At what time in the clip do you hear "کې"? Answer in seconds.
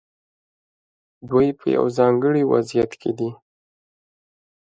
3.01-3.11